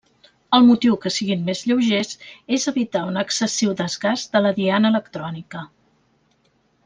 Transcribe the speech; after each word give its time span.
El 0.57 0.63
motiu 0.67 0.95
que 1.03 1.11
siguin 1.15 1.43
més 1.49 1.59
lleugers 1.71 2.15
és 2.57 2.65
evitar 2.71 3.03
un 3.11 3.21
excessiu 3.23 3.75
desgast 3.83 4.33
de 4.37 4.41
la 4.47 4.53
diana 4.61 4.93
electrònica. 4.95 5.63